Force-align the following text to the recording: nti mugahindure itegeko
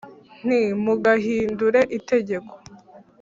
nti 0.45 0.61
mugahindure 0.83 1.79
itegeko 1.97 2.53